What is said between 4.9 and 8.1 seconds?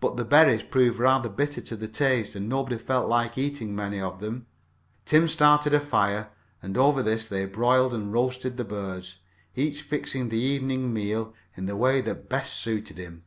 Tim started a fire, and over this they broiled